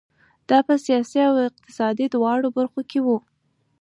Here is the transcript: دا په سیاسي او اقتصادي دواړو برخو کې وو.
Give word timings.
دا 0.49 0.59
په 0.67 0.73
سیاسي 0.85 1.19
او 1.29 1.35
اقتصادي 1.49 2.05
دواړو 2.15 2.47
برخو 2.57 2.81
کې 2.89 2.99
وو. 3.05 3.17